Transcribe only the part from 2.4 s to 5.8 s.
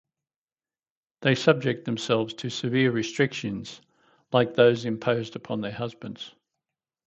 severe restrictions like those imposed upon their